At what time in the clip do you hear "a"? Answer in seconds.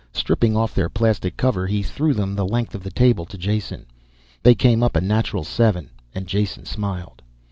4.95-5.01